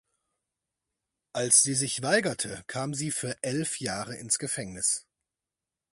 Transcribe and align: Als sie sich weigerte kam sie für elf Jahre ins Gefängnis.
Als 1.31 1.61
sie 1.61 1.75
sich 1.75 2.01
weigerte 2.01 2.63
kam 2.65 2.95
sie 2.95 3.11
für 3.11 3.37
elf 3.43 3.79
Jahre 3.79 4.15
ins 4.15 4.39
Gefängnis. 4.39 5.05